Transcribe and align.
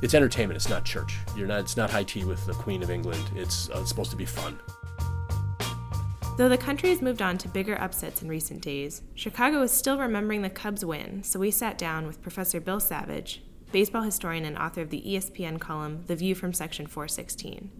It's 0.00 0.14
entertainment. 0.14 0.56
It's 0.56 0.68
not 0.68 0.84
church. 0.84 1.18
You're 1.36 1.48
not. 1.48 1.60
It's 1.60 1.76
not 1.76 1.90
high 1.90 2.04
tea 2.04 2.24
with 2.24 2.44
the 2.46 2.52
Queen 2.52 2.82
of 2.82 2.90
England. 2.90 3.24
It's, 3.34 3.68
uh, 3.70 3.78
it's 3.80 3.88
supposed 3.88 4.10
to 4.10 4.16
be 4.16 4.24
fun. 4.26 4.58
Though 6.36 6.48
the 6.48 6.56
country 6.56 6.90
has 6.90 7.02
moved 7.02 7.20
on 7.20 7.36
to 7.38 7.48
bigger 7.48 7.80
upsets 7.80 8.22
in 8.22 8.28
recent 8.28 8.62
days, 8.62 9.02
Chicago 9.16 9.60
is 9.62 9.72
still 9.72 9.98
remembering 9.98 10.42
the 10.42 10.50
Cubs 10.50 10.84
win, 10.84 11.24
so 11.24 11.40
we 11.40 11.50
sat 11.50 11.76
down 11.76 12.06
with 12.06 12.22
Professor 12.22 12.60
Bill 12.60 12.78
Savage, 12.78 13.42
baseball 13.72 14.02
historian 14.02 14.44
and 14.44 14.56
author 14.56 14.82
of 14.82 14.90
the 14.90 15.02
ESPN 15.04 15.58
column 15.58 16.04
The 16.06 16.14
View 16.14 16.36
from 16.36 16.52
Section 16.52 16.86
416. 16.86 17.70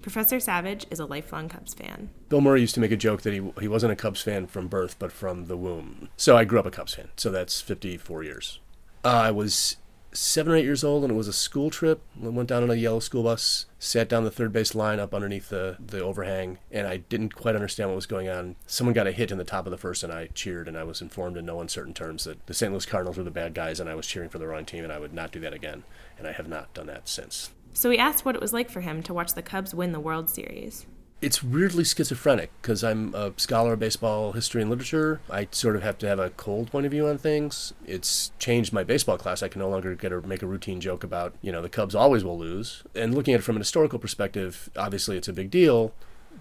Professor 0.00 0.40
Savage 0.40 0.86
is 0.90 0.98
a 0.98 1.04
lifelong 1.04 1.50
Cubs 1.50 1.74
fan. 1.74 2.08
Bill 2.30 2.40
Murray 2.40 2.62
used 2.62 2.74
to 2.76 2.80
make 2.80 2.92
a 2.92 2.96
joke 2.96 3.20
that 3.20 3.34
he, 3.34 3.52
he 3.60 3.68
wasn't 3.68 3.92
a 3.92 3.96
Cubs 3.96 4.22
fan 4.22 4.46
from 4.46 4.66
birth, 4.66 4.96
but 4.98 5.12
from 5.12 5.44
the 5.44 5.56
womb. 5.58 6.08
So 6.16 6.38
I 6.38 6.44
grew 6.44 6.58
up 6.58 6.64
a 6.64 6.70
Cubs 6.70 6.94
fan. 6.94 7.10
So 7.18 7.30
that's 7.30 7.60
54 7.60 8.22
years. 8.22 8.60
Uh, 9.04 9.08
I 9.08 9.30
was 9.30 9.76
seven 10.16 10.52
or 10.52 10.56
eight 10.56 10.64
years 10.64 10.82
old, 10.82 11.04
and 11.04 11.12
it 11.12 11.16
was 11.16 11.28
a 11.28 11.32
school 11.32 11.70
trip. 11.70 12.02
I 12.22 12.28
went 12.28 12.48
down 12.48 12.62
on 12.62 12.70
a 12.70 12.74
yellow 12.74 13.00
school 13.00 13.22
bus, 13.22 13.66
sat 13.78 14.08
down 14.08 14.24
the 14.24 14.30
third 14.30 14.52
base 14.52 14.74
line 14.74 14.98
up 14.98 15.14
underneath 15.14 15.50
the, 15.50 15.76
the 15.78 16.02
overhang, 16.02 16.58
and 16.70 16.86
I 16.86 16.98
didn't 16.98 17.34
quite 17.34 17.54
understand 17.54 17.90
what 17.90 17.96
was 17.96 18.06
going 18.06 18.28
on. 18.28 18.56
Someone 18.66 18.94
got 18.94 19.06
a 19.06 19.12
hit 19.12 19.30
in 19.30 19.38
the 19.38 19.44
top 19.44 19.66
of 19.66 19.70
the 19.70 19.78
first, 19.78 20.02
and 20.02 20.12
I 20.12 20.28
cheered, 20.28 20.68
and 20.68 20.76
I 20.76 20.84
was 20.84 21.00
informed 21.00 21.36
in 21.36 21.46
no 21.46 21.60
uncertain 21.60 21.94
terms 21.94 22.24
that 22.24 22.46
the 22.46 22.54
St. 22.54 22.72
Louis 22.72 22.86
Cardinals 22.86 23.16
were 23.16 23.24
the 23.24 23.30
bad 23.30 23.54
guys, 23.54 23.78
and 23.78 23.88
I 23.88 23.94
was 23.94 24.06
cheering 24.06 24.28
for 24.28 24.38
the 24.38 24.46
wrong 24.46 24.64
team, 24.64 24.84
and 24.84 24.92
I 24.92 24.98
would 24.98 25.12
not 25.12 25.32
do 25.32 25.40
that 25.40 25.52
again. 25.52 25.84
And 26.18 26.26
I 26.26 26.32
have 26.32 26.48
not 26.48 26.72
done 26.72 26.86
that 26.86 27.08
since. 27.08 27.50
So 27.74 27.90
we 27.90 27.98
asked 27.98 28.24
what 28.24 28.34
it 28.34 28.40
was 28.40 28.54
like 28.54 28.70
for 28.70 28.80
him 28.80 29.02
to 29.02 29.12
watch 29.12 29.34
the 29.34 29.42
Cubs 29.42 29.74
win 29.74 29.92
the 29.92 30.00
World 30.00 30.30
Series 30.30 30.86
it's 31.22 31.42
weirdly 31.42 31.82
schizophrenic 31.82 32.50
because 32.60 32.84
I'm 32.84 33.14
a 33.14 33.32
scholar 33.38 33.72
of 33.72 33.78
baseball 33.78 34.32
history 34.32 34.60
and 34.60 34.70
literature. 34.70 35.20
I 35.30 35.48
sort 35.50 35.74
of 35.76 35.82
have 35.82 35.96
to 35.98 36.08
have 36.08 36.18
a 36.18 36.30
cold 36.30 36.70
point 36.70 36.84
of 36.84 36.92
view 36.92 37.06
on 37.06 37.16
things. 37.16 37.72
It's 37.86 38.32
changed 38.38 38.72
my 38.72 38.84
baseball 38.84 39.16
class. 39.16 39.42
I 39.42 39.48
can 39.48 39.60
no 39.60 39.68
longer 39.68 39.94
get 39.94 40.10
to 40.10 40.20
make 40.22 40.42
a 40.42 40.46
routine 40.46 40.80
joke 40.80 41.02
about, 41.02 41.34
you 41.40 41.50
know, 41.50 41.62
the 41.62 41.70
Cubs 41.70 41.94
always 41.94 42.22
will 42.22 42.38
lose. 42.38 42.82
And 42.94 43.14
looking 43.14 43.32
at 43.32 43.40
it 43.40 43.44
from 43.44 43.56
an 43.56 43.62
historical 43.62 43.98
perspective, 43.98 44.68
obviously 44.76 45.16
it's 45.16 45.28
a 45.28 45.32
big 45.32 45.50
deal. 45.50 45.94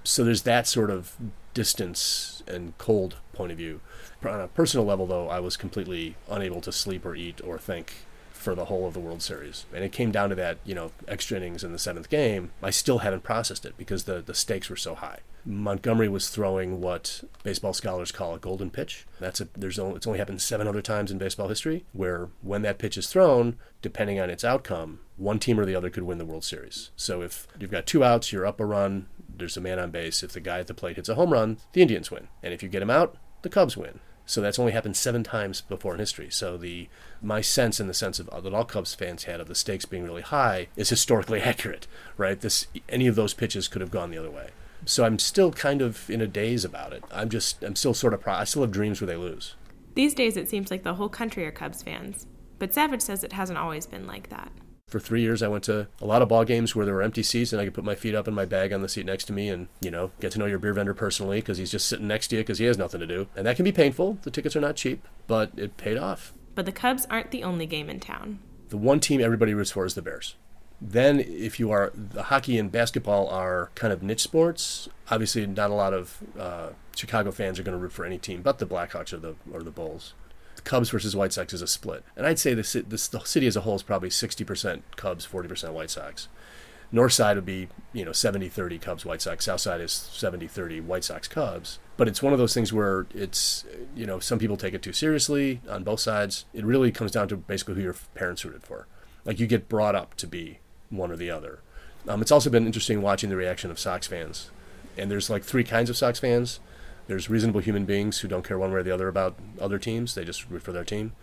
So 0.04 0.26
there's 0.26 0.44
that 0.44 0.68
sort 0.68 0.90
of 0.90 1.16
distance 1.54 2.44
and 2.46 2.78
cold 2.78 3.16
point 3.34 3.52
of 3.52 3.58
view. 3.58 3.80
On 4.24 4.42
a 4.42 4.48
personal 4.48 4.86
level, 4.86 5.06
though, 5.06 5.30
I 5.30 5.40
was 5.40 5.56
completely 5.56 6.16
unable 6.30 6.60
to 6.62 6.72
sleep 6.72 7.06
or 7.06 7.16
eat 7.16 7.40
or 7.44 7.58
think 7.58 7.94
for 8.46 8.54
the 8.54 8.66
whole 8.66 8.86
of 8.88 8.94
the 8.94 9.00
World 9.00 9.24
Series. 9.24 9.66
And 9.74 9.84
it 9.84 9.92
came 9.92 10.12
down 10.12 10.30
to 10.30 10.36
that, 10.36 10.60
you 10.64 10.76
know, 10.76 10.92
extra 11.08 11.36
innings 11.36 11.64
in 11.64 11.72
the 11.72 11.80
seventh 11.80 12.12
game. 12.12 12.52
I 12.62 12.70
still 12.70 13.00
haven't 13.00 13.24
processed 13.24 13.66
it 13.66 13.76
because 13.76 14.04
the, 14.04 14.22
the 14.22 14.36
stakes 14.36 14.70
were 14.70 14.76
so 14.76 14.94
high. 14.94 15.20
Montgomery 15.44 16.08
was 16.08 16.30
throwing 16.30 16.80
what 16.80 17.24
baseball 17.44 17.74
scholars 17.74 18.12
call 18.12 18.36
a 18.36 18.40
golden 18.40 18.70
pitch. 18.70 19.08
That's 19.20 19.42
a 19.42 19.48
there's 19.58 19.80
only, 19.80 19.96
it's 19.96 20.06
only 20.06 20.20
happened 20.20 20.44
seven 20.44 20.68
other 20.68 20.84
times 20.84 21.12
in 21.12 21.18
baseball 21.18 21.48
history 21.48 21.86
where 21.92 22.30
when 22.44 22.62
that 22.62 22.78
pitch 22.78 22.98
is 22.98 23.08
thrown, 23.08 23.58
depending 23.82 24.20
on 24.20 24.30
its 24.30 24.44
outcome, 24.44 25.00
one 25.18 25.40
team 25.40 25.60
or 25.60 25.66
the 25.66 25.76
other 25.76 25.90
could 25.90 26.04
win 26.04 26.20
the 26.20 26.26
World 26.26 26.44
Series. 26.44 26.92
So 26.96 27.22
if 27.22 27.48
you've 27.60 27.72
got 27.72 27.88
two 27.88 28.04
outs, 28.04 28.32
you're 28.32 28.46
up 28.46 28.60
a 28.60 28.66
run, 28.66 29.08
there's 29.28 29.58
a 29.58 29.62
man 29.62 29.80
on 29.80 29.90
base. 29.90 30.22
If 30.22 30.34
the 30.34 30.40
guy 30.40 30.60
at 30.60 30.68
the 30.68 30.76
plate 30.76 30.98
hits 30.98 31.10
a 31.10 31.16
home 31.16 31.34
run, 31.34 31.58
the 31.74 31.82
Indians 31.82 32.12
win. 32.12 32.28
And 32.44 32.54
if 32.54 32.62
you 32.62 32.70
get 32.70 32.84
him 32.84 32.92
out, 32.92 33.18
the 33.42 33.50
Cubs 33.50 33.76
win. 33.76 34.02
So 34.26 34.42
that's 34.42 34.58
only 34.58 34.72
happened 34.72 34.98
seven 34.98 35.24
times 35.24 35.62
before 35.62 35.94
in 35.94 36.00
history. 36.00 36.30
So 36.32 36.58
the 36.58 36.88
my 37.22 37.42
sense, 37.42 37.80
in 37.80 37.88
the 37.88 37.94
sense 37.94 38.20
of 38.20 38.26
that 38.28 38.54
all 38.54 38.66
Cubs 38.66 38.94
fans 38.96 39.26
had 39.26 39.40
of 39.40 39.48
the 39.48 39.56
stakes 39.56 39.86
being 39.86 40.04
really 40.04 40.22
high, 40.22 40.68
is 40.76 40.90
historically 40.90 41.42
accurate. 41.52 41.88
Right? 42.18 42.40
This 42.40 42.68
any 42.90 43.08
of 43.08 43.16
those 43.16 43.34
pitches 43.34 43.68
could 43.68 43.82
have 43.82 43.92
gone 43.92 44.12
the 44.12 44.18
other 44.18 44.32
way. 44.32 44.50
So 44.86 45.04
I'm 45.04 45.20
still 45.20 45.52
kind 45.52 45.82
of 45.82 46.10
in 46.10 46.22
a 46.22 46.28
daze 46.28 46.66
about 46.66 46.94
it. 46.94 47.04
I'm 47.12 47.30
just 47.30 47.64
I'm 47.64 47.76
still 47.76 47.94
sort 47.94 48.14
of 48.14 48.22
pro- 48.22 48.34
I 48.34 48.44
still 48.44 48.62
have 48.62 48.72
dreams 48.72 49.02
where 49.02 49.08
they 49.08 49.16
lose. 49.16 49.56
These 49.96 50.14
days, 50.14 50.36
it 50.36 50.50
seems 50.50 50.70
like 50.70 50.84
the 50.84 50.96
whole 50.96 51.10
country 51.10 51.46
are 51.46 51.52
Cubs 51.52 51.82
fans. 51.82 52.28
But 52.60 52.74
Savage 52.74 53.02
says 53.02 53.24
it 53.24 53.34
hasn't 53.34 53.58
always 53.58 53.86
been 53.86 54.08
like 54.08 54.30
that. 54.30 54.52
For 54.96 55.00
three 55.02 55.24
years, 55.24 55.44
I 55.44 55.50
went 55.50 55.66
to 55.66 55.90
a 56.02 56.06
lot 56.06 56.22
of 56.22 56.30
ball 56.30 56.46
games 56.46 56.74
where 56.74 56.86
there 56.86 56.96
were 56.96 57.02
empty 57.02 57.22
seats, 57.22 57.52
and 57.52 57.62
I 57.62 57.66
could 57.66 57.74
put 57.74 57.84
my 57.84 57.96
feet 57.96 58.16
up 58.16 58.30
in 58.30 58.34
my 58.34 58.46
bag 58.46 58.72
on 58.72 58.82
the 58.82 58.88
seat 58.88 59.06
next 59.06 59.26
to 59.26 59.34
me, 59.34 59.50
and 59.50 59.68
you 59.82 59.92
know, 59.92 60.12
get 60.22 60.32
to 60.32 60.40
know 60.40 60.46
your 60.46 60.58
beer 60.58 60.72
vendor 60.72 60.94
personally 60.94 61.40
because 61.42 61.58
he's 61.58 61.70
just 61.70 61.90
sitting 61.90 62.08
next 62.08 62.30
to 62.30 62.38
you 62.38 62.44
because 62.44 62.60
he 62.60 62.64
has 62.64 62.78
nothing 62.78 63.02
to 63.02 63.06
do, 63.06 63.28
and 63.36 63.46
that 63.46 63.58
can 63.58 63.66
be 63.66 63.74
painful. 63.74 64.20
The 64.22 64.32
tickets 64.32 64.56
are 64.56 64.62
not 64.62 64.78
cheap, 64.78 65.06
but 65.28 65.52
it 65.58 65.76
paid 65.76 65.98
off. 65.98 66.34
But 66.56 66.66
the 66.66 66.72
Cubs 66.72 67.06
aren't 67.10 67.32
the 67.32 67.44
only 67.44 67.66
game 67.66 67.90
in 67.90 68.00
town. 68.00 68.40
The 68.70 68.78
one 68.78 69.02
team 69.02 69.20
everybody 69.20 69.54
roots 69.54 69.72
for 69.72 69.84
is 69.84 69.96
the 69.96 70.02
Bears. 70.02 70.38
Then, 70.80 71.20
if 71.20 71.60
you 71.60 71.72
are 71.72 71.92
the 71.94 72.24
hockey 72.24 72.58
and 72.58 72.72
basketball 72.72 73.28
are 73.28 73.72
kind 73.76 73.92
of 73.92 74.02
niche 74.02 74.24
sports. 74.24 74.88
Obviously, 75.12 75.46
not 75.46 75.72
a 75.72 75.74
lot 75.74 75.94
of 75.94 76.24
uh, 76.40 76.70
Chicago 76.96 77.32
fans 77.32 77.60
are 77.60 77.64
going 77.64 77.78
to 77.78 77.84
root 77.84 77.92
for 77.92 78.06
any 78.06 78.18
team 78.18 78.42
but 78.42 78.60
the 78.60 78.66
Blackhawks 78.66 79.12
or 79.12 79.18
the 79.18 79.36
or 79.52 79.62
the 79.62 79.72
Bulls. 79.72 80.14
Cubs 80.64 80.90
versus 80.90 81.16
White 81.16 81.34
Sox 81.34 81.54
is 81.54 81.62
a 81.62 81.68
split. 81.68 82.04
And 82.16 82.26
I'd 82.26 82.40
say 82.40 82.54
the, 82.54 82.86
the 82.88 82.98
city 82.98 83.48
as 83.48 83.56
a 83.56 83.62
whole 83.62 83.76
is 83.76 83.84
probably 83.84 84.10
60% 84.10 84.82
Cubs, 84.96 85.28
40% 85.28 85.74
White 85.74 85.90
Sox. 85.90 86.28
North 86.92 87.14
side 87.14 87.36
would 87.36 87.46
be, 87.46 87.68
you 87.94 88.06
know, 88.06 88.12
70 88.12 88.48
30 88.50 88.80
Cubs, 88.80 89.06
White 89.06 89.22
Sox. 89.22 89.46
South 89.46 89.60
side 89.60 89.82
is 89.82 89.92
70 89.92 90.48
30 90.48 90.82
White 90.82 91.04
Sox, 91.04 91.28
Cubs. 91.28 91.80
But 91.98 92.08
it's 92.08 92.22
one 92.22 92.34
of 92.34 92.40
those 92.40 92.54
things 92.54 92.72
where 92.72 93.08
it's, 93.14 93.66
you 93.96 94.06
know, 94.06 94.20
some 94.20 94.40
people 94.40 94.58
take 94.58 94.74
it 94.74 94.82
too 94.82 94.94
seriously 94.94 95.62
on 95.70 95.84
both 95.84 96.00
sides. 96.00 96.46
It 96.54 96.66
really 96.66 96.92
comes 96.92 97.12
down 97.12 97.28
to 97.30 97.38
basically 97.38 97.76
who 97.76 97.82
your 97.82 97.96
parents 98.14 98.46
rooted 98.46 98.64
for. 98.64 98.88
Like 99.24 99.40
you 99.40 99.48
get 99.48 99.68
brought 99.68 99.96
up 99.96 100.16
to 100.16 100.28
be 100.28 100.60
one 100.90 101.12
or 101.12 101.16
the 101.16 101.32
other. 101.32 101.60
Um, 102.08 102.22
it's 102.22 102.32
also 102.32 102.50
been 102.50 102.66
interesting 102.66 103.02
watching 103.02 103.30
the 103.30 103.36
reaction 103.36 103.72
of 103.72 103.80
Sox 103.80 104.08
fans. 104.08 104.52
And 104.98 105.10
there's 105.10 105.30
like 105.30 105.44
three 105.44 105.64
kinds 105.64 105.90
of 105.90 105.98
Sox 105.98 106.20
fans 106.20 106.60
there's 107.08 107.30
reasonable 107.30 107.62
human 107.62 107.86
beings 107.86 108.20
who 108.20 108.28
don't 108.28 108.46
care 108.46 108.58
one 108.58 108.72
way 108.72 108.80
or 108.80 108.84
the 108.84 108.94
other 108.94 109.08
about 109.08 109.36
other 109.60 109.78
teams. 109.78 110.16
They 110.16 110.26
just 110.26 110.50
root 110.50 110.64
for 110.64 110.72
their 110.72 110.84
team. 110.84 111.14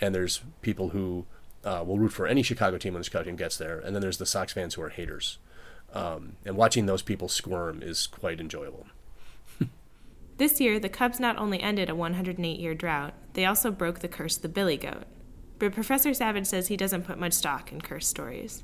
And 0.00 0.14
there's 0.14 0.40
people 0.62 0.90
who 0.90 1.26
uh, 1.64 1.82
will 1.86 1.98
root 1.98 2.12
for 2.12 2.26
any 2.26 2.42
Chicago 2.42 2.78
team 2.78 2.94
when 2.94 3.00
the 3.00 3.04
Chicago 3.04 3.24
team 3.24 3.36
gets 3.36 3.56
there. 3.56 3.78
And 3.78 3.94
then 3.94 4.02
there's 4.02 4.18
the 4.18 4.26
Sox 4.26 4.52
fans 4.52 4.74
who 4.74 4.82
are 4.82 4.88
haters. 4.88 5.38
Um, 5.92 6.36
and 6.44 6.56
watching 6.56 6.86
those 6.86 7.02
people 7.02 7.28
squirm 7.28 7.82
is 7.82 8.06
quite 8.06 8.40
enjoyable. 8.40 8.86
this 10.36 10.60
year, 10.60 10.78
the 10.78 10.88
Cubs 10.88 11.20
not 11.20 11.38
only 11.38 11.60
ended 11.60 11.88
a 11.88 11.94
108 11.94 12.60
year 12.60 12.74
drought, 12.74 13.14
they 13.34 13.44
also 13.44 13.70
broke 13.70 14.00
the 14.00 14.08
curse 14.08 14.36
of 14.36 14.42
the 14.42 14.48
Billy 14.48 14.76
Goat. 14.76 15.04
But 15.58 15.72
Professor 15.72 16.12
Savage 16.12 16.46
says 16.46 16.68
he 16.68 16.76
doesn't 16.76 17.04
put 17.04 17.18
much 17.18 17.32
stock 17.32 17.72
in 17.72 17.80
curse 17.80 18.06
stories. 18.06 18.62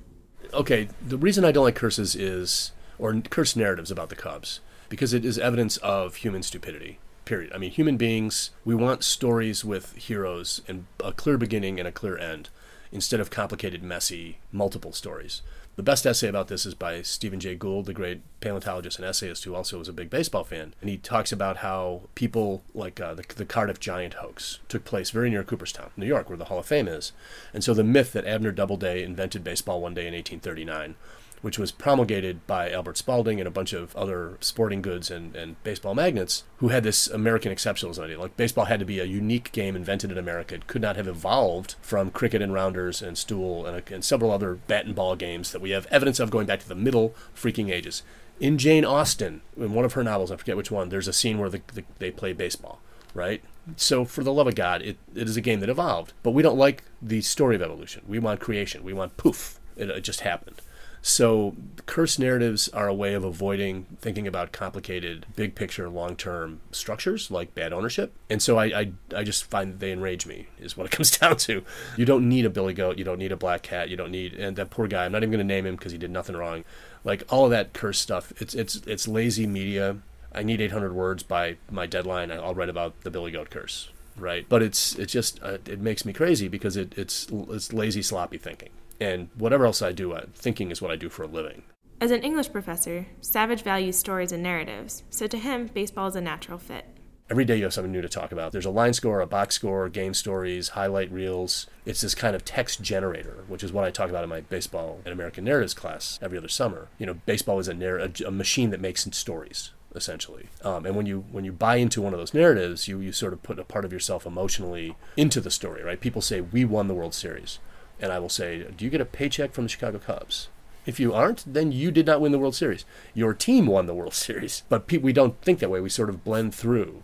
Okay, 0.52 0.88
the 1.06 1.16
reason 1.16 1.44
I 1.44 1.52
don't 1.52 1.64
like 1.64 1.76
curses 1.76 2.14
is, 2.14 2.72
or 2.98 3.14
curse 3.30 3.56
narratives 3.56 3.90
about 3.90 4.10
the 4.10 4.16
Cubs, 4.16 4.60
because 4.92 5.14
it 5.14 5.24
is 5.24 5.38
evidence 5.38 5.78
of 5.78 6.16
human 6.16 6.42
stupidity. 6.42 6.98
Period. 7.24 7.50
I 7.54 7.56
mean, 7.56 7.70
human 7.70 7.96
beings, 7.96 8.50
we 8.62 8.74
want 8.74 9.02
stories 9.02 9.64
with 9.64 9.94
heroes 9.94 10.60
and 10.68 10.84
a 11.02 11.12
clear 11.12 11.38
beginning 11.38 11.78
and 11.78 11.88
a 11.88 11.92
clear 11.92 12.18
end 12.18 12.50
instead 12.92 13.18
of 13.18 13.30
complicated, 13.30 13.82
messy, 13.82 14.36
multiple 14.52 14.92
stories. 14.92 15.40
The 15.76 15.82
best 15.82 16.04
essay 16.04 16.28
about 16.28 16.48
this 16.48 16.66
is 16.66 16.74
by 16.74 17.00
Stephen 17.00 17.40
Jay 17.40 17.54
Gould, 17.54 17.86
the 17.86 17.94
great 17.94 18.20
paleontologist 18.40 18.98
and 18.98 19.08
essayist 19.08 19.44
who 19.44 19.54
also 19.54 19.78
was 19.78 19.88
a 19.88 19.94
big 19.94 20.10
baseball 20.10 20.44
fan. 20.44 20.74
And 20.82 20.90
he 20.90 20.98
talks 20.98 21.32
about 21.32 21.58
how 21.58 22.02
people 22.14 22.62
like 22.74 23.00
uh, 23.00 23.14
the, 23.14 23.24
the 23.34 23.46
Cardiff 23.46 23.80
Giant 23.80 24.14
hoax 24.14 24.58
took 24.68 24.84
place 24.84 25.08
very 25.08 25.30
near 25.30 25.42
Cooperstown, 25.42 25.90
New 25.96 26.04
York, 26.04 26.28
where 26.28 26.36
the 26.36 26.44
Hall 26.44 26.58
of 26.58 26.66
Fame 26.66 26.86
is. 26.86 27.12
And 27.54 27.64
so 27.64 27.72
the 27.72 27.82
myth 27.82 28.12
that 28.12 28.26
Abner 28.26 28.52
Doubleday 28.52 29.02
invented 29.02 29.42
baseball 29.42 29.80
one 29.80 29.94
day 29.94 30.06
in 30.06 30.12
1839 30.12 30.96
which 31.42 31.58
was 31.58 31.72
promulgated 31.72 32.46
by 32.46 32.70
Albert 32.70 32.96
Spalding 32.96 33.40
and 33.40 33.48
a 33.48 33.50
bunch 33.50 33.72
of 33.72 33.94
other 33.96 34.38
sporting 34.40 34.80
goods 34.80 35.10
and, 35.10 35.34
and 35.36 35.62
baseball 35.64 35.94
magnates 35.94 36.44
who 36.58 36.68
had 36.68 36.84
this 36.84 37.08
American 37.08 37.52
exceptionalism 37.52 38.04
idea. 38.04 38.18
Like 38.18 38.36
baseball 38.36 38.66
had 38.66 38.78
to 38.78 38.86
be 38.86 39.00
a 39.00 39.04
unique 39.04 39.50
game 39.52 39.76
invented 39.76 40.12
in 40.12 40.18
America. 40.18 40.54
It 40.54 40.68
could 40.68 40.80
not 40.80 40.96
have 40.96 41.08
evolved 41.08 41.74
from 41.82 42.10
cricket 42.10 42.40
and 42.40 42.52
rounders 42.52 43.02
and 43.02 43.18
stool 43.18 43.66
and, 43.66 43.82
and 43.90 44.04
several 44.04 44.30
other 44.30 44.54
bat 44.54 44.86
and 44.86 44.94
ball 44.94 45.16
games 45.16 45.50
that 45.52 45.60
we 45.60 45.70
have 45.70 45.86
evidence 45.86 46.20
of 46.20 46.30
going 46.30 46.46
back 46.46 46.60
to 46.60 46.68
the 46.68 46.74
middle 46.76 47.14
freaking 47.34 47.70
ages. 47.70 48.04
In 48.40 48.56
Jane 48.56 48.84
Austen, 48.84 49.42
in 49.56 49.74
one 49.74 49.84
of 49.84 49.92
her 49.92 50.04
novels, 50.04 50.30
I 50.30 50.36
forget 50.36 50.56
which 50.56 50.70
one, 50.70 50.88
there's 50.88 51.08
a 51.08 51.12
scene 51.12 51.38
where 51.38 51.50
the, 51.50 51.60
the, 51.74 51.84
they 51.98 52.10
play 52.10 52.32
baseball, 52.32 52.80
right? 53.14 53.42
So, 53.76 54.04
for 54.04 54.24
the 54.24 54.32
love 54.32 54.48
of 54.48 54.56
God, 54.56 54.82
it, 54.82 54.96
it 55.14 55.28
is 55.28 55.36
a 55.36 55.40
game 55.40 55.60
that 55.60 55.68
evolved. 55.68 56.12
But 56.24 56.32
we 56.32 56.42
don't 56.42 56.58
like 56.58 56.82
the 57.00 57.20
story 57.20 57.54
of 57.54 57.62
evolution. 57.62 58.02
We 58.08 58.18
want 58.18 58.40
creation. 58.40 58.82
We 58.82 58.92
want 58.92 59.16
poof. 59.16 59.60
It, 59.76 59.90
it 59.90 60.00
just 60.00 60.20
happened. 60.22 60.60
So, 61.04 61.56
curse 61.86 62.16
narratives 62.16 62.68
are 62.68 62.86
a 62.86 62.94
way 62.94 63.14
of 63.14 63.24
avoiding 63.24 63.86
thinking 64.00 64.28
about 64.28 64.52
complicated, 64.52 65.26
big 65.34 65.56
picture, 65.56 65.88
long 65.88 66.14
term 66.14 66.60
structures 66.70 67.28
like 67.28 67.56
bad 67.56 67.72
ownership. 67.72 68.12
And 68.30 68.40
so, 68.40 68.56
I, 68.56 68.66
I, 68.66 68.92
I, 69.16 69.24
just 69.24 69.44
find 69.44 69.80
they 69.80 69.90
enrage 69.90 70.26
me, 70.26 70.46
is 70.60 70.76
what 70.76 70.86
it 70.86 70.90
comes 70.96 71.10
down 71.18 71.38
to. 71.38 71.64
You 71.96 72.04
don't 72.04 72.28
need 72.28 72.46
a 72.46 72.50
billy 72.50 72.72
goat. 72.72 72.98
You 72.98 73.04
don't 73.04 73.18
need 73.18 73.32
a 73.32 73.36
black 73.36 73.62
cat. 73.62 73.88
You 73.88 73.96
don't 73.96 74.12
need, 74.12 74.34
and 74.34 74.54
that 74.56 74.70
poor 74.70 74.86
guy, 74.86 75.04
I'm 75.04 75.10
not 75.10 75.24
even 75.24 75.32
going 75.32 75.46
to 75.46 75.54
name 75.54 75.66
him 75.66 75.74
because 75.74 75.90
he 75.90 75.98
did 75.98 76.12
nothing 76.12 76.36
wrong. 76.36 76.64
Like, 77.02 77.24
all 77.28 77.46
of 77.46 77.50
that 77.50 77.72
curse 77.72 77.98
stuff, 77.98 78.32
it's, 78.40 78.54
it's, 78.54 78.76
it's 78.86 79.08
lazy 79.08 79.48
media. 79.48 79.96
I 80.32 80.44
need 80.44 80.60
800 80.60 80.92
words 80.92 81.24
by 81.24 81.56
my 81.68 81.86
deadline. 81.86 82.30
I'll 82.30 82.54
write 82.54 82.68
about 82.68 83.00
the 83.02 83.10
billy 83.10 83.32
goat 83.32 83.50
curse 83.50 83.88
right? 84.18 84.46
But 84.46 84.62
it's 84.62 84.94
it's 84.96 85.10
just 85.10 85.42
uh, 85.42 85.56
it 85.64 85.80
makes 85.80 86.04
me 86.04 86.12
crazy 86.12 86.46
because 86.46 86.76
it, 86.76 86.92
it's 86.98 87.28
it's 87.30 87.72
lazy 87.72 88.02
sloppy 88.02 88.36
thinking 88.36 88.68
and 89.00 89.28
whatever 89.34 89.64
else 89.64 89.82
I 89.82 89.92
do, 89.92 90.12
uh, 90.12 90.26
thinking 90.34 90.70
is 90.70 90.82
what 90.82 90.90
I 90.90 90.96
do 90.96 91.08
for 91.08 91.22
a 91.22 91.26
living. 91.28 91.62
As 92.00 92.10
an 92.10 92.22
English 92.22 92.50
professor, 92.50 93.06
Savage 93.20 93.62
values 93.62 93.96
stories 93.96 94.32
and 94.32 94.42
narratives, 94.42 95.04
so 95.10 95.26
to 95.26 95.38
him, 95.38 95.66
baseball 95.72 96.08
is 96.08 96.16
a 96.16 96.20
natural 96.20 96.58
fit. 96.58 96.86
Every 97.30 97.44
day 97.44 97.56
you 97.56 97.62
have 97.62 97.72
something 97.72 97.92
new 97.92 98.02
to 98.02 98.08
talk 98.08 98.32
about. 98.32 98.52
There's 98.52 98.66
a 98.66 98.70
line 98.70 98.92
score, 98.92 99.20
a 99.20 99.26
box 99.26 99.54
score, 99.54 99.88
game 99.88 100.12
stories, 100.12 100.70
highlight 100.70 101.10
reels. 101.10 101.66
It's 101.86 102.00
this 102.02 102.14
kind 102.14 102.36
of 102.36 102.44
text 102.44 102.82
generator, 102.82 103.44
which 103.48 103.64
is 103.64 103.72
what 103.72 103.84
I 103.84 103.90
talk 103.90 104.10
about 104.10 104.24
in 104.24 104.28
my 104.28 104.42
baseball 104.42 105.00
and 105.04 105.12
American 105.12 105.44
narratives 105.44 105.72
class 105.72 106.18
every 106.20 106.36
other 106.36 106.48
summer. 106.48 106.88
You 106.98 107.06
know, 107.06 107.14
baseball 107.24 107.58
is 107.58 107.68
a, 107.68 107.74
narr- 107.74 107.98
a, 107.98 108.10
a 108.26 108.30
machine 108.30 108.70
that 108.70 108.80
makes 108.80 109.08
stories 109.12 109.70
essentially. 109.94 110.48
Um, 110.62 110.86
and 110.86 110.96
when 110.96 111.06
you 111.06 111.24
when 111.30 111.44
you 111.44 111.52
buy 111.52 111.76
into 111.76 112.02
one 112.02 112.12
of 112.12 112.18
those 112.18 112.34
narratives, 112.34 112.88
you 112.88 113.00
you 113.00 113.12
sort 113.12 113.32
of 113.32 113.42
put 113.42 113.58
a 113.58 113.64
part 113.64 113.84
of 113.84 113.92
yourself 113.92 114.26
emotionally 114.26 114.96
into 115.16 115.40
the 115.40 115.50
story, 115.50 115.82
right? 115.82 116.00
People 116.00 116.22
say 116.22 116.40
we 116.40 116.64
won 116.64 116.88
the 116.88 116.94
World 116.94 117.14
Series, 117.14 117.58
and 118.00 118.12
I 118.12 118.18
will 118.18 118.28
say, 118.28 118.66
do 118.76 118.84
you 118.84 118.90
get 118.90 119.00
a 119.00 119.06
paycheck 119.06 119.52
from 119.52 119.64
the 119.64 119.70
Chicago 119.70 119.98
Cubs? 119.98 120.48
If 120.84 120.98
you 120.98 121.12
aren't, 121.12 121.44
then 121.46 121.70
you 121.70 121.90
did 121.90 122.06
not 122.06 122.20
win 122.20 122.32
the 122.32 122.38
World 122.38 122.56
Series. 122.56 122.84
Your 123.14 123.34
team 123.34 123.66
won 123.66 123.86
the 123.86 123.94
World 123.94 124.14
Series, 124.26 124.62
but 124.68 124.86
pe- 124.86 124.96
we 124.98 125.12
don't 125.12 125.40
think 125.42 125.60
that 125.60 125.70
way. 125.70 125.80
We 125.80 125.88
sort 125.88 126.08
of 126.08 126.24
blend 126.24 126.54
through. 126.54 127.02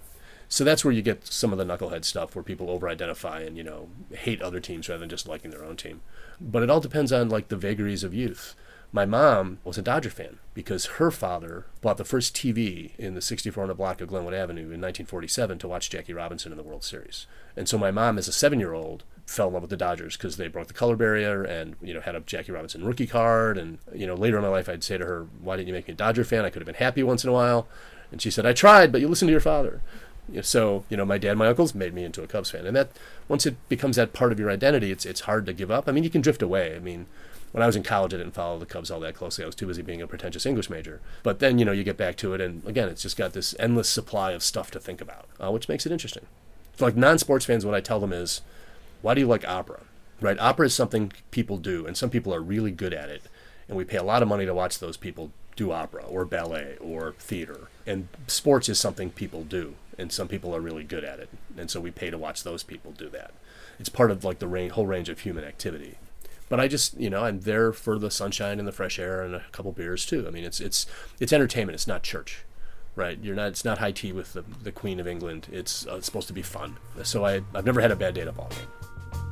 So 0.48 0.64
that's 0.64 0.84
where 0.84 0.92
you 0.94 1.02
get 1.02 1.26
some 1.26 1.52
of 1.52 1.58
the 1.58 1.64
knucklehead 1.64 2.04
stuff 2.04 2.34
where 2.34 2.42
people 2.42 2.70
over-identify 2.70 3.40
and 3.42 3.56
you 3.56 3.62
know 3.62 3.88
hate 4.12 4.40
other 4.40 4.60
teams 4.60 4.88
rather 4.88 5.00
than 5.00 5.10
just 5.10 5.28
liking 5.28 5.50
their 5.50 5.64
own 5.64 5.76
team. 5.76 6.00
But 6.40 6.62
it 6.62 6.70
all 6.70 6.80
depends 6.80 7.12
on 7.12 7.28
like 7.28 7.48
the 7.48 7.56
vagaries 7.56 8.02
of 8.02 8.14
youth. 8.14 8.54
My 8.90 9.04
mom 9.04 9.58
was 9.64 9.76
a 9.76 9.82
Dodger 9.82 10.08
fan 10.08 10.38
because 10.54 10.86
her 10.96 11.10
father 11.10 11.66
bought 11.82 11.98
the 11.98 12.06
first 12.06 12.34
TV 12.34 12.96
in 12.96 13.14
the 13.14 13.20
6400 13.20 13.74
block 13.74 14.00
of 14.00 14.08
Glenwood 14.08 14.32
Avenue 14.32 14.62
in 14.62 14.80
1947 14.80 15.58
to 15.58 15.68
watch 15.68 15.90
Jackie 15.90 16.14
Robinson 16.14 16.52
in 16.52 16.56
the 16.56 16.64
World 16.64 16.82
Series. 16.82 17.26
And 17.54 17.68
so 17.68 17.76
my 17.76 17.90
mom, 17.90 18.16
as 18.16 18.28
a 18.28 18.32
seven-year-old, 18.32 19.04
fell 19.28 19.48
in 19.48 19.52
love 19.54 19.62
with 19.62 19.70
the 19.70 19.76
Dodgers 19.76 20.16
because 20.16 20.38
they 20.38 20.48
broke 20.48 20.68
the 20.68 20.74
color 20.74 20.96
barrier 20.96 21.42
and 21.42 21.76
you 21.82 21.92
know 21.92 22.00
had 22.00 22.14
a 22.14 22.20
Jackie 22.20 22.52
Robinson 22.52 22.84
rookie 22.84 23.06
card. 23.06 23.58
And 23.58 23.78
you 23.94 24.06
know 24.06 24.14
later 24.14 24.36
in 24.36 24.42
my 24.42 24.48
life, 24.48 24.68
I'd 24.68 24.82
say 24.84 24.98
to 24.98 25.04
her, 25.04 25.26
"Why 25.40 25.56
didn't 25.56 25.68
you 25.68 25.74
make 25.74 25.88
me 25.88 25.92
a 25.92 25.96
Dodger 25.96 26.24
fan? 26.24 26.44
I 26.44 26.50
could 26.50 26.62
have 26.62 26.66
been 26.66 26.74
happy 26.76 27.02
once 27.02 27.24
in 27.24 27.30
a 27.30 27.32
while." 27.32 27.68
And 28.10 28.22
she 28.22 28.30
said, 28.30 28.46
"I 28.46 28.52
tried, 28.52 28.90
but 28.90 29.00
you 29.00 29.08
listen 29.08 29.28
to 29.28 29.32
your 29.32 29.40
father." 29.40 29.82
So 30.42 30.84
you 30.88 30.96
know, 30.96 31.04
my 31.04 31.18
dad, 31.18 31.38
my 31.38 31.46
uncles 31.46 31.74
made 31.74 31.94
me 31.94 32.04
into 32.04 32.22
a 32.22 32.26
Cubs 32.26 32.50
fan, 32.50 32.66
and 32.66 32.76
that 32.76 32.90
once 33.28 33.46
it 33.46 33.56
becomes 33.68 33.96
that 33.96 34.12
part 34.12 34.32
of 34.32 34.38
your 34.38 34.50
identity, 34.50 34.90
it's 34.90 35.04
it's 35.06 35.20
hard 35.22 35.46
to 35.46 35.52
give 35.52 35.70
up. 35.70 35.88
I 35.88 35.92
mean, 35.92 36.04
you 36.04 36.10
can 36.10 36.20
drift 36.20 36.42
away. 36.42 36.74
I 36.74 36.78
mean, 36.78 37.06
when 37.52 37.62
I 37.62 37.66
was 37.66 37.76
in 37.76 37.82
college, 37.82 38.14
I 38.14 38.18
didn't 38.18 38.34
follow 38.34 38.58
the 38.58 38.66
Cubs 38.66 38.90
all 38.90 39.00
that 39.00 39.14
closely. 39.14 39.44
I 39.44 39.46
was 39.46 39.54
too 39.54 39.66
busy 39.66 39.82
being 39.82 40.02
a 40.02 40.06
pretentious 40.06 40.46
English 40.46 40.68
major. 40.68 41.00
But 41.22 41.38
then, 41.38 41.58
you 41.58 41.64
know, 41.64 41.72
you 41.72 41.84
get 41.84 41.96
back 41.96 42.16
to 42.16 42.34
it, 42.34 42.40
and 42.40 42.64
again, 42.66 42.88
it's 42.88 43.02
just 43.02 43.16
got 43.16 43.32
this 43.32 43.54
endless 43.58 43.88
supply 43.88 44.32
of 44.32 44.42
stuff 44.42 44.70
to 44.72 44.80
think 44.80 45.00
about, 45.00 45.26
uh, 45.40 45.50
which 45.50 45.68
makes 45.68 45.86
it 45.86 45.92
interesting. 45.92 46.26
For 46.74 46.84
like 46.86 46.96
non-sports 46.96 47.46
fans, 47.46 47.64
what 47.64 47.74
I 47.74 47.80
tell 47.80 48.00
them 48.00 48.12
is, 48.12 48.42
why 49.02 49.14
do 49.14 49.20
you 49.20 49.26
like 49.26 49.46
opera? 49.46 49.80
Right? 50.20 50.38
Opera 50.38 50.66
is 50.66 50.74
something 50.74 51.12
people 51.30 51.58
do, 51.58 51.86
and 51.86 51.96
some 51.96 52.10
people 52.10 52.34
are 52.34 52.40
really 52.40 52.72
good 52.72 52.92
at 52.92 53.08
it, 53.08 53.22
and 53.68 53.76
we 53.76 53.84
pay 53.84 53.96
a 53.96 54.02
lot 54.02 54.22
of 54.22 54.28
money 54.28 54.46
to 54.46 54.54
watch 54.54 54.78
those 54.78 54.96
people 54.96 55.30
do 55.54 55.72
opera 55.72 56.02
or 56.04 56.24
ballet 56.24 56.76
or 56.80 57.14
theater. 57.18 57.68
And 57.86 58.08
sports 58.26 58.68
is 58.68 58.80
something 58.80 59.10
people 59.10 59.44
do, 59.44 59.74
and 59.96 60.12
some 60.12 60.28
people 60.28 60.54
are 60.54 60.60
really 60.60 60.84
good 60.84 61.04
at 61.04 61.20
it, 61.20 61.28
and 61.56 61.70
so 61.70 61.80
we 61.80 61.90
pay 61.90 62.10
to 62.10 62.18
watch 62.18 62.42
those 62.42 62.62
people 62.62 62.92
do 62.92 63.08
that. 63.10 63.32
It's 63.78 63.88
part 63.88 64.10
of 64.10 64.24
like 64.24 64.40
the 64.40 64.68
whole 64.68 64.86
range 64.86 65.08
of 65.08 65.20
human 65.20 65.44
activity 65.44 65.98
but 66.48 66.58
I 66.58 66.68
just 66.68 66.98
you 66.98 67.10
know 67.10 67.24
I'm 67.24 67.40
there 67.40 67.72
for 67.72 67.98
the 67.98 68.10
sunshine 68.10 68.58
and 68.58 68.66
the 68.66 68.72
fresh 68.72 68.98
air 68.98 69.22
and 69.22 69.34
a 69.34 69.44
couple 69.52 69.72
beers 69.72 70.06
too. 70.06 70.26
I 70.26 70.30
mean 70.30 70.44
it's 70.44 70.60
it's 70.60 70.86
it's 71.20 71.32
entertainment. 71.32 71.74
It's 71.74 71.86
not 71.86 72.02
church, 72.02 72.44
right? 72.96 73.18
You're 73.22 73.36
not. 73.36 73.48
It's 73.48 73.64
not 73.64 73.78
high 73.78 73.92
tea 73.92 74.12
with 74.12 74.32
the, 74.32 74.44
the 74.62 74.72
Queen 74.72 75.00
of 75.00 75.06
England. 75.06 75.48
It's, 75.52 75.86
uh, 75.86 75.96
it's 75.96 76.06
supposed 76.06 76.28
to 76.28 76.34
be 76.34 76.42
fun. 76.42 76.78
So 77.02 77.24
I 77.24 77.42
I've 77.54 77.66
never 77.66 77.80
had 77.80 77.90
a 77.90 77.96
bad 77.96 78.14
day 78.14 78.22
at 78.22 78.28
a 78.28 78.32
ball 78.32 78.48
game. 78.50 78.77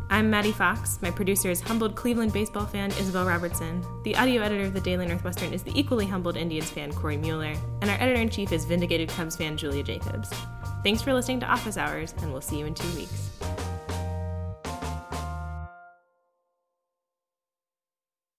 I'm 0.08 0.30
Maddie 0.30 0.52
Fox. 0.52 1.00
My 1.02 1.10
producer 1.10 1.50
is 1.50 1.60
humbled 1.60 1.96
Cleveland 1.96 2.32
baseball 2.32 2.64
fan 2.64 2.92
Isabel 2.92 3.26
Robertson. 3.26 3.84
The 4.04 4.16
audio 4.16 4.40
editor 4.40 4.64
of 4.64 4.72
the 4.72 4.80
Daily 4.80 5.04
Northwestern 5.04 5.52
is 5.52 5.64
the 5.64 5.76
equally 5.78 6.06
humbled 6.06 6.36
Indians 6.36 6.70
fan 6.70 6.92
Corey 6.92 7.16
Mueller, 7.16 7.54
and 7.82 7.90
our 7.90 8.00
editor 8.00 8.20
in 8.20 8.30
chief 8.30 8.52
is 8.52 8.64
vindicated 8.64 9.08
Cubs 9.08 9.34
fan 9.34 9.56
Julia 9.56 9.82
Jacobs. 9.82 10.32
Thanks 10.84 11.02
for 11.02 11.12
listening 11.12 11.40
to 11.40 11.46
Office 11.46 11.76
Hours, 11.76 12.14
and 12.22 12.30
we'll 12.30 12.40
see 12.40 12.56
you 12.56 12.66
in 12.66 12.74
two 12.74 12.94
weeks. 12.94 13.35